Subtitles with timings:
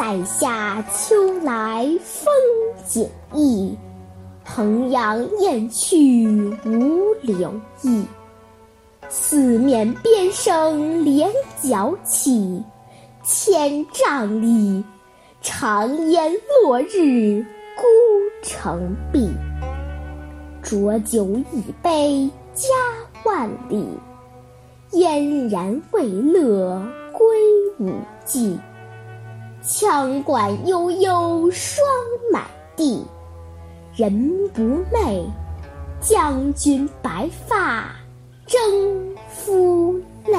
[0.00, 2.32] 塞下秋来风
[2.86, 3.76] 景异，
[4.42, 6.26] 衡阳雁去
[6.64, 7.52] 无留
[7.82, 8.02] 意。
[9.10, 12.62] 四面边声连角起，
[13.22, 14.82] 千嶂里，
[15.42, 16.32] 长烟
[16.64, 17.44] 落日
[17.76, 17.82] 孤
[18.42, 19.28] 城闭。
[20.62, 22.68] 浊酒一杯家
[23.26, 23.86] 万里，
[24.92, 26.82] 燕然未勒
[27.12, 27.26] 归
[27.78, 27.92] 无
[28.24, 28.58] 计。
[29.62, 31.84] 羌管悠悠霜
[32.32, 32.44] 满
[32.76, 33.04] 地，
[33.94, 35.24] 人不寐，
[36.00, 37.84] 将军白发。
[38.46, 39.94] 征夫
[40.26, 40.38] 泪。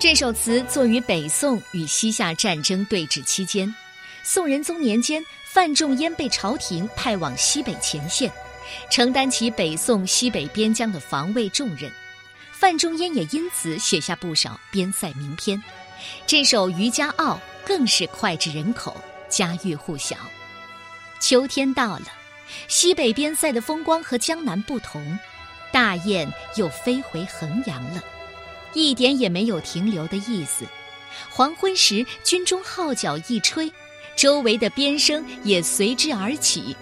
[0.00, 3.74] 这首词作于北宋与西夏战争对峙期间，
[4.22, 8.30] 宋仁宗年间，范仲淹被朝廷派往西北前线。
[8.88, 11.90] 承担起北宋西北边疆的防卫重任，
[12.52, 15.60] 范仲淹也因此写下不少边塞名篇。
[16.28, 17.34] 这首《渔家傲》
[17.66, 18.96] 更是脍炙人口，
[19.28, 20.16] 家喻户晓。
[21.18, 22.06] 秋天到了，
[22.68, 25.18] 西北边塞的风光和江南不同，
[25.72, 28.00] 大雁又飞回衡阳了，
[28.74, 30.64] 一点也没有停留的意思。
[31.30, 33.70] 黄昏时，军中号角一吹，
[34.16, 36.76] 周围的边声也随之而起。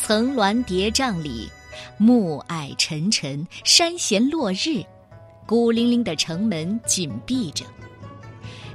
[0.00, 1.50] 层峦叠嶂里，
[1.96, 4.84] 暮霭沉沉，山衔落日，
[5.46, 7.64] 孤零零的城门紧闭着。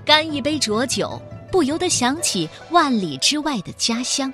[0.03, 4.33] 干一杯浊酒，不由得想起万里之外的家乡。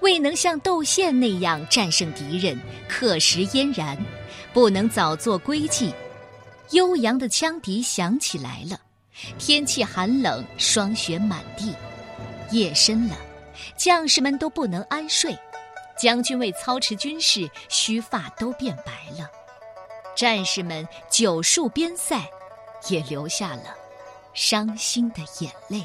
[0.00, 2.58] 未能像窦宪那样战胜敌人，
[2.88, 3.96] 刻石嫣然，
[4.52, 5.92] 不能早作归计。
[6.72, 8.78] 悠扬的羌笛响起来了，
[9.38, 11.74] 天气寒冷，霜雪满地，
[12.50, 13.16] 夜深了，
[13.76, 15.36] 将士们都不能安睡。
[15.98, 19.26] 将军为操持军事，须发都变白了；
[20.14, 22.22] 战士们久戍边塞，
[22.88, 23.74] 也流下了
[24.32, 25.84] 伤心的眼泪。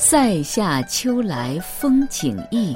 [0.00, 2.74] 塞下秋来风景异，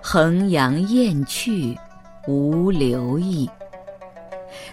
[0.00, 1.76] 衡阳雁去
[2.26, 3.48] 无留意。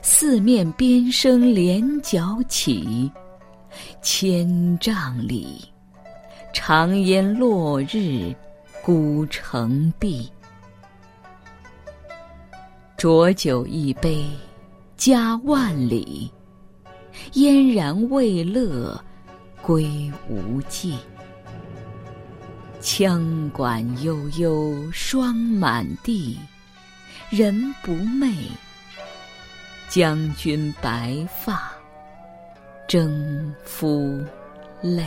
[0.02, 3.12] 四面边声连角起，
[4.02, 5.62] 千丈里，
[6.54, 8.34] 长烟落日
[8.82, 10.32] 孤城闭。
[12.96, 14.24] 浊酒一杯
[14.96, 16.32] 家万里，
[17.34, 18.98] 燕然未勒
[19.62, 20.98] 归无计。
[22.84, 26.38] 羌管悠悠霜满地，
[27.30, 28.34] 人不寐。
[29.88, 31.72] 将军白发，
[32.86, 34.22] 征夫
[34.82, 35.06] 泪。